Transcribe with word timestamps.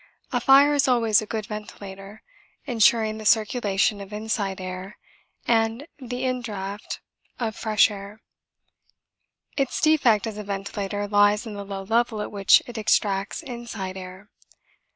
A 0.31 0.41
fire 0.41 0.73
is 0.73 0.87
always 0.87 1.21
a 1.21 1.27
good 1.27 1.45
ventilator, 1.45 2.23
ensuring 2.65 3.19
the 3.19 3.23
circulation 3.23 4.01
of 4.01 4.11
inside 4.11 4.59
air 4.59 4.97
and 5.47 5.85
the 5.99 6.23
indraught 6.25 7.01
of 7.39 7.55
fresh 7.55 7.91
air; 7.91 8.19
its 9.57 9.79
defect 9.79 10.25
as 10.25 10.39
a 10.39 10.43
ventilator 10.43 11.07
lies 11.07 11.45
in 11.45 11.53
the 11.53 11.63
low 11.63 11.83
level 11.83 12.19
at 12.19 12.31
which 12.31 12.63
it 12.65 12.79
extracts 12.79 13.43
inside 13.43 13.95
air. 13.95 14.31